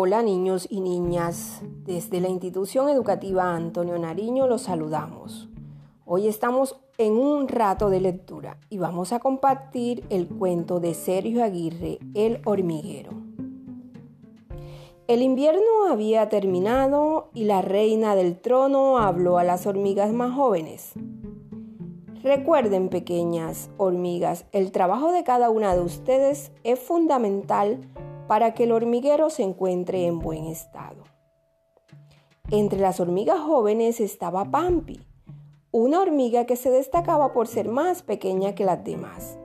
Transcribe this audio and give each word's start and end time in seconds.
Hola 0.00 0.22
niños 0.22 0.68
y 0.70 0.80
niñas, 0.80 1.60
desde 1.82 2.20
la 2.20 2.28
institución 2.28 2.88
educativa 2.88 3.56
Antonio 3.56 3.98
Nariño 3.98 4.46
los 4.46 4.62
saludamos. 4.62 5.48
Hoy 6.04 6.28
estamos 6.28 6.78
en 6.98 7.14
un 7.14 7.48
rato 7.48 7.90
de 7.90 8.00
lectura 8.00 8.58
y 8.70 8.78
vamos 8.78 9.12
a 9.12 9.18
compartir 9.18 10.04
el 10.08 10.28
cuento 10.28 10.78
de 10.78 10.94
Sergio 10.94 11.42
Aguirre, 11.42 11.98
El 12.14 12.40
hormiguero. 12.44 13.10
El 15.08 15.20
invierno 15.20 15.88
había 15.90 16.28
terminado 16.28 17.30
y 17.34 17.42
la 17.42 17.60
reina 17.60 18.14
del 18.14 18.38
trono 18.38 18.98
habló 18.98 19.36
a 19.36 19.42
las 19.42 19.66
hormigas 19.66 20.12
más 20.12 20.32
jóvenes. 20.32 20.92
Recuerden, 22.22 22.88
pequeñas 22.88 23.68
hormigas, 23.78 24.44
el 24.52 24.70
trabajo 24.70 25.10
de 25.10 25.24
cada 25.24 25.50
una 25.50 25.74
de 25.74 25.80
ustedes 25.80 26.52
es 26.62 26.78
fundamental 26.78 27.80
para 28.28 28.54
que 28.54 28.64
el 28.64 28.72
hormiguero 28.72 29.30
se 29.30 29.42
encuentre 29.42 30.06
en 30.06 30.20
buen 30.20 30.44
estado. 30.44 31.02
Entre 32.50 32.78
las 32.78 33.00
hormigas 33.00 33.40
jóvenes 33.40 34.00
estaba 34.00 34.44
Pampi, 34.44 35.00
una 35.72 36.00
hormiga 36.00 36.46
que 36.46 36.56
se 36.56 36.70
destacaba 36.70 37.32
por 37.32 37.48
ser 37.48 37.68
más 37.68 38.02
pequeña 38.02 38.54
que 38.54 38.64
las 38.64 38.84
demás. 38.84 39.38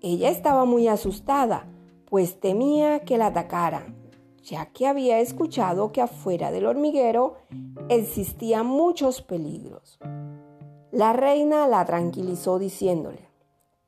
Ella 0.00 0.30
estaba 0.30 0.64
muy 0.64 0.88
asustada, 0.88 1.66
pues 2.06 2.40
temía 2.40 3.00
que 3.00 3.18
la 3.18 3.26
atacaran, 3.26 3.96
ya 4.42 4.66
que 4.66 4.86
había 4.86 5.20
escuchado 5.20 5.92
que 5.92 6.00
afuera 6.00 6.50
del 6.50 6.66
hormiguero 6.66 7.34
existían 7.88 8.66
muchos 8.66 9.20
peligros. 9.20 9.98
La 10.90 11.12
reina 11.12 11.68
la 11.68 11.84
tranquilizó 11.84 12.58
diciéndole 12.58 13.28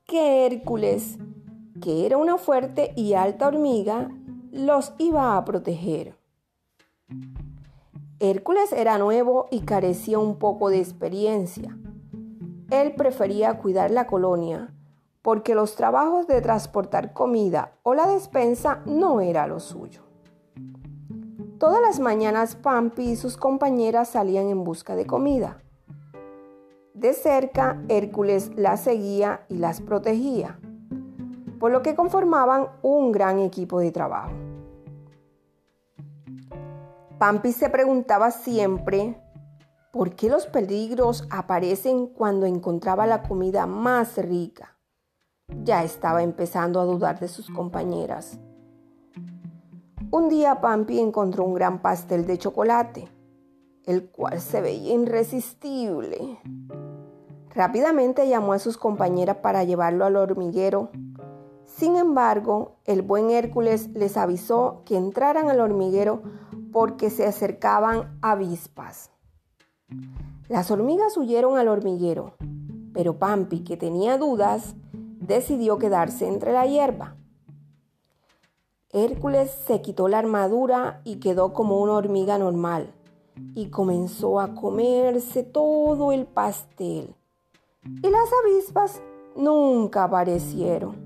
que 0.05 0.45
Hércules 0.45 1.17
que 1.83 2.05
era 2.05 2.15
una 2.15 2.37
fuerte 2.37 2.93
y 2.95 3.13
alta 3.13 3.45
hormiga, 3.45 4.09
los 4.53 4.93
iba 4.99 5.35
a 5.35 5.43
proteger. 5.43 6.17
Hércules 8.19 8.71
era 8.71 8.97
nuevo 8.97 9.47
y 9.51 9.63
carecía 9.63 10.17
un 10.17 10.39
poco 10.39 10.69
de 10.69 10.79
experiencia. 10.79 11.77
Él 12.71 12.95
prefería 12.95 13.57
cuidar 13.57 13.91
la 13.91 14.07
colonia 14.07 14.73
porque 15.21 15.55
los 15.55 15.75
trabajos 15.75 16.25
de 16.25 16.39
transportar 16.39 17.11
comida 17.11 17.73
o 17.83 17.95
la 17.95 18.07
despensa 18.07 18.81
no 18.85 19.19
era 19.19 19.45
lo 19.45 19.59
suyo. 19.59 20.03
Todas 21.57 21.81
las 21.81 21.99
mañanas 21.99 22.55
Pampi 22.55 23.09
y 23.09 23.15
sus 23.17 23.35
compañeras 23.35 24.07
salían 24.07 24.47
en 24.47 24.63
busca 24.63 24.95
de 24.95 25.05
comida. 25.05 25.61
De 26.93 27.11
cerca, 27.11 27.83
Hércules 27.89 28.51
las 28.55 28.79
seguía 28.79 29.45
y 29.49 29.57
las 29.57 29.81
protegía 29.81 30.61
por 31.63 31.71
lo 31.71 31.81
que 31.81 31.95
conformaban 31.95 32.67
un 32.81 33.13
gran 33.13 33.39
equipo 33.39 33.79
de 33.79 33.89
trabajo. 33.93 34.33
Pampi 37.17 37.53
se 37.53 37.69
preguntaba 37.69 38.31
siempre 38.31 39.17
por 39.93 40.13
qué 40.13 40.27
los 40.27 40.45
peligros 40.45 41.25
aparecen 41.31 42.07
cuando 42.07 42.45
encontraba 42.45 43.07
la 43.07 43.23
comida 43.23 43.65
más 43.65 44.17
rica. 44.17 44.77
Ya 45.63 45.85
estaba 45.85 46.21
empezando 46.21 46.81
a 46.81 46.83
dudar 46.83 47.21
de 47.21 47.29
sus 47.29 47.49
compañeras. 47.49 48.37
Un 50.11 50.27
día 50.27 50.59
Pampi 50.59 50.99
encontró 50.99 51.45
un 51.45 51.53
gran 51.53 51.81
pastel 51.81 52.27
de 52.27 52.39
chocolate, 52.39 53.07
el 53.85 54.09
cual 54.09 54.41
se 54.41 54.59
veía 54.59 54.95
irresistible. 54.95 56.39
Rápidamente 57.55 58.27
llamó 58.27 58.51
a 58.51 58.59
sus 58.59 58.77
compañeras 58.77 59.37
para 59.37 59.63
llevarlo 59.63 60.03
al 60.03 60.17
hormiguero 60.17 60.89
sin 61.75 61.95
embargo, 61.95 62.75
el 62.85 63.01
buen 63.01 63.31
Hércules 63.31 63.89
les 63.93 64.15
avisó 64.15 64.83
que 64.85 64.95
entraran 64.95 65.49
al 65.49 65.59
hormiguero 65.59 66.21
porque 66.71 67.09
se 67.09 67.25
acercaban 67.25 68.19
avispas. 68.21 69.09
Las 70.49 70.69
hormigas 70.69 71.17
huyeron 71.17 71.57
al 71.57 71.67
hormiguero, 71.67 72.35
pero 72.93 73.17
Pampi, 73.17 73.63
que 73.63 73.75
tenía 73.75 74.19
dudas, 74.19 74.75
decidió 75.19 75.79
quedarse 75.79 76.27
entre 76.27 76.53
la 76.53 76.67
hierba. 76.67 77.15
Hércules 78.91 79.49
se 79.65 79.81
quitó 79.81 80.07
la 80.07 80.19
armadura 80.19 81.01
y 81.03 81.15
quedó 81.15 81.53
como 81.53 81.81
una 81.81 81.93
hormiga 81.93 82.37
normal 82.37 82.93
y 83.55 83.69
comenzó 83.69 84.39
a 84.39 84.53
comerse 84.53 85.41
todo 85.41 86.11
el 86.11 86.27
pastel. 86.27 87.15
Y 87.83 88.09
las 88.09 88.29
avispas 88.45 89.01
nunca 89.35 90.03
aparecieron. 90.03 91.02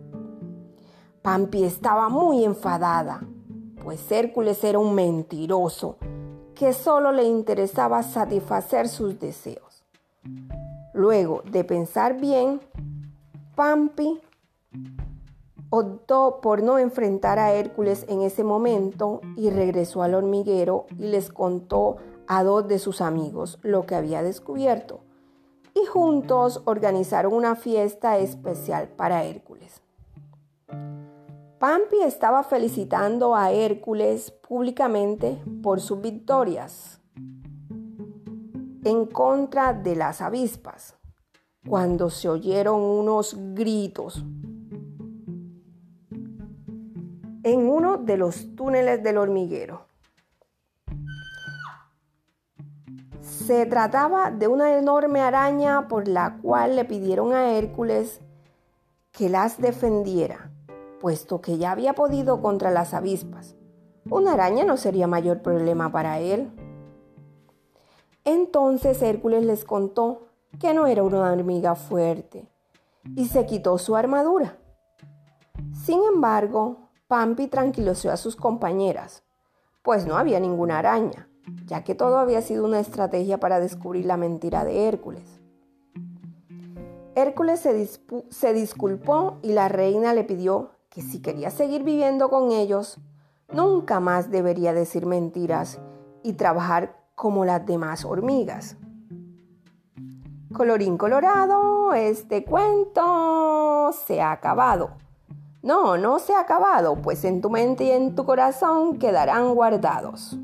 Pampi 1.27 1.65
estaba 1.65 2.07
muy 2.07 2.45
enfadada, 2.45 3.19
pues 3.83 4.09
Hércules 4.13 4.63
era 4.63 4.79
un 4.79 4.95
mentiroso 4.95 5.97
que 6.55 6.71
solo 6.71 7.11
le 7.11 7.25
interesaba 7.25 8.01
satisfacer 8.01 8.88
sus 8.88 9.19
deseos. 9.19 9.83
Luego 10.93 11.43
de 11.51 11.65
pensar 11.65 12.15
bien, 12.17 12.61
Pampi 13.55 14.21
optó 15.69 16.39
por 16.41 16.63
no 16.63 16.77
enfrentar 16.77 17.39
a 17.39 17.51
Hércules 17.51 18.05
en 18.07 18.21
ese 18.21 18.45
momento 18.45 19.19
y 19.35 19.49
regresó 19.49 20.03
al 20.03 20.13
hormiguero 20.13 20.85
y 20.97 21.07
les 21.07 21.29
contó 21.29 21.97
a 22.25 22.41
dos 22.45 22.69
de 22.69 22.79
sus 22.79 23.01
amigos 23.01 23.59
lo 23.63 23.85
que 23.85 23.95
había 23.95 24.23
descubierto 24.23 25.01
y 25.73 25.85
juntos 25.88 26.61
organizaron 26.63 27.33
una 27.33 27.57
fiesta 27.57 28.17
especial 28.17 28.88
para 28.88 29.25
Hércules. 29.25 29.81
Pampi 31.59 32.03
estaba 32.03 32.44
felicitando 32.44 33.35
a 33.35 33.51
Hércules 33.51 34.29
públicamente 34.29 35.41
por 35.63 35.81
sus 35.81 36.00
victorias 36.00 37.01
en 38.84 39.07
contra 39.07 39.73
de 39.73 39.95
las 39.95 40.22
avispas, 40.22 40.95
cuando 41.68 42.12
se 42.12 42.29
oyeron 42.29 42.79
unos 42.79 43.35
gritos 43.56 44.23
en 47.41 47.68
uno 47.68 47.97
de 47.97 48.18
los 48.18 48.56
túneles 48.56 49.01
del 49.01 49.18
hormiguero. 49.18 49.88
Se 53.22 53.66
trataba 53.66 54.29
de 54.29 54.47
una 54.47 54.78
enorme 54.78 55.22
araña 55.22 55.88
por 55.88 56.07
la 56.07 56.38
cual 56.38 56.75
le 56.75 56.85
pidieron 56.85 57.34
a 57.34 57.50
Hércules 57.53 58.22
que 59.12 59.28
las 59.28 59.59
defendiera 59.59 60.51
puesto 60.99 61.41
que 61.41 61.57
ya 61.57 61.71
había 61.71 61.93
podido 61.93 62.41
contra 62.41 62.71
las 62.71 62.93
avispas. 62.93 63.55
Una 64.09 64.33
araña 64.33 64.63
no 64.63 64.77
sería 64.77 65.07
mayor 65.07 65.41
problema 65.41 65.91
para 65.91 66.19
él. 66.19 66.51
Entonces 68.23 69.01
Hércules 69.01 69.45
les 69.45 69.65
contó 69.65 70.27
que 70.59 70.73
no 70.73 70.87
era 70.87 71.03
una 71.03 71.31
hormiga 71.31 71.75
fuerte 71.75 72.47
y 73.15 73.27
se 73.27 73.45
quitó 73.45 73.77
su 73.77 73.95
armadura. 73.95 74.57
Sin 75.73 76.03
embargo, 76.03 76.89
Pampi 77.07 77.47
tranquilizó 77.47 78.11
a 78.11 78.17
sus 78.17 78.35
compañeras, 78.35 79.23
pues 79.81 80.05
no 80.05 80.17
había 80.17 80.39
ninguna 80.39 80.79
araña, 80.79 81.29
ya 81.65 81.83
que 81.83 81.95
todo 81.95 82.17
había 82.17 82.41
sido 82.41 82.65
una 82.65 82.79
estrategia 82.79 83.39
para 83.39 83.59
descubrir 83.59 84.05
la 84.05 84.17
mentira 84.17 84.65
de 84.65 84.87
Hércules. 84.87 85.41
Hércules 87.15 87.61
se, 87.61 87.87
se 88.29 88.53
disculpó 88.53 89.37
y 89.41 89.53
la 89.53 89.69
reina 89.69 90.13
le 90.13 90.23
pidió 90.23 90.71
que 90.89 91.01
si 91.01 91.21
quería 91.21 91.51
seguir 91.51 91.83
viviendo 91.83 92.29
con 92.29 92.51
ellos, 92.51 92.99
nunca 93.51 93.99
más 93.99 94.31
debería 94.31 94.73
decir 94.73 95.05
mentiras 95.05 95.79
y 96.23 96.33
trabajar 96.33 96.97
como 97.15 97.45
las 97.45 97.65
demás 97.65 98.05
hormigas. 98.05 98.77
Colorín 100.53 100.97
colorado, 100.97 101.93
este 101.93 102.43
cuento 102.43 103.91
se 104.06 104.21
ha 104.21 104.31
acabado. 104.31 104.91
No, 105.62 105.97
no 105.97 106.19
se 106.19 106.33
ha 106.33 106.39
acabado, 106.39 106.95
pues 106.95 107.25
en 107.25 107.41
tu 107.41 107.50
mente 107.50 107.83
y 107.85 107.91
en 107.91 108.15
tu 108.15 108.25
corazón 108.25 108.97
quedarán 108.97 109.53
guardados. 109.53 110.38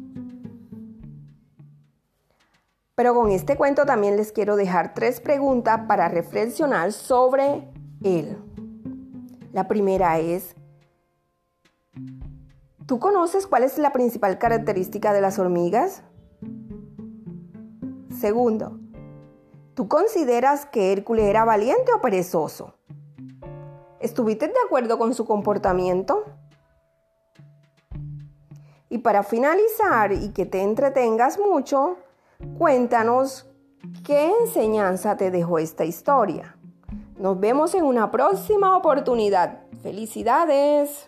Pero 2.96 3.16
con 3.16 3.32
este 3.32 3.56
cuento 3.56 3.86
también 3.86 4.18
les 4.18 4.32
quiero 4.32 4.56
dejar 4.56 4.94
tres 4.94 5.20
preguntas 5.20 5.82
para 5.88 6.10
reflexionar 6.10 6.92
sobre 6.92 7.68
él. 8.04 8.38
La 9.54 9.68
primera 9.68 10.18
es, 10.18 10.56
¿tú 12.88 12.98
conoces 12.98 13.46
cuál 13.46 13.62
es 13.62 13.78
la 13.78 13.94
principal 13.94 14.40
característica 14.40 15.14
de 15.14 15.22
las 15.22 15.38
hormigas? 15.38 16.02
Segundo, 18.20 18.80
¿tú 19.76 19.88
consideras 19.88 20.66
que 20.66 20.92
Hércules 20.92 21.26
era 21.26 21.46
valiente 21.46 21.94
o 21.96 22.02
perezoso? 22.02 22.74
¿Estuviste 24.00 24.48
de 24.48 24.54
acuerdo 24.66 24.98
con 24.98 25.14
su 25.14 25.24
comportamiento? 25.24 26.26
Y 28.90 28.98
para 28.98 29.22
finalizar 29.22 30.14
y 30.14 30.30
que 30.30 30.48
te 30.48 30.64
entretengas 30.64 31.38
mucho, 31.38 31.98
cuéntanos 32.58 33.48
qué 34.04 34.32
enseñanza 34.42 35.16
te 35.16 35.30
dejó 35.30 35.60
esta 35.60 35.86
historia. 35.86 36.58
Nos 37.24 37.40
vemos 37.40 37.74
en 37.74 37.86
una 37.86 38.12
próxima 38.12 38.76
oportunidad. 38.76 39.62
Felicidades. 39.82 41.08